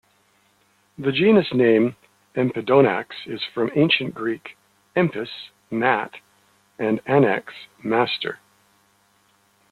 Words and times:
The 0.97 1.11
genus 1.11 1.53
name 1.53 1.95
"Empidonax" 2.33 3.09
is 3.27 3.43
from 3.53 3.69
Ancient 3.75 4.15
Greek 4.15 4.57
"empis", 4.95 5.29
"gnat", 5.69 6.15
and 6.79 6.99
"anax", 7.05 7.53
"master". 7.83 8.39